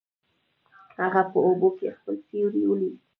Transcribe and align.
هغه 0.99 1.21
په 1.31 1.37
اوبو 1.47 1.69
کې 1.77 1.95
خپل 1.97 2.15
سیوری 2.27 2.63
ولید. 2.67 2.97